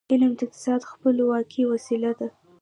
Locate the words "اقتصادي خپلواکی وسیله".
0.45-2.11